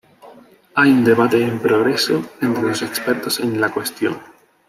[0.73, 4.19] Hay un debate en progreso entre los expertos en la cuestión.